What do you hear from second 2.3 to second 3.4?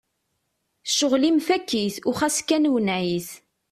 kan wenneɛ-it!